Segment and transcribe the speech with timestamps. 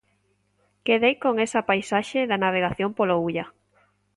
[0.85, 3.45] Quedei con esa paisaxe da navegación polo Ulla.